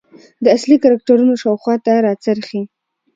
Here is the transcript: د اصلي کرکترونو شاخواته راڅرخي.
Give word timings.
د 0.43 0.45
اصلي 0.57 0.77
کرکترونو 0.83 1.33
شاخواته 1.41 1.93
راڅرخي. 2.05 2.61